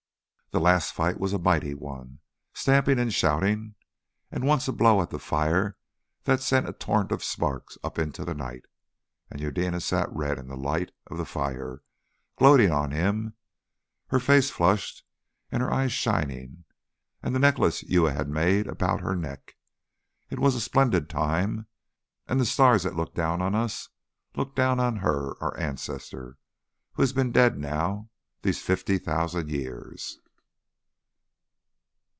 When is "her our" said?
24.97-25.55